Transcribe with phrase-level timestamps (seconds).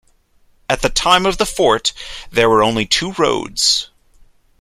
[0.67, 1.93] At the time of the fort,
[2.31, 3.91] there were only two roads.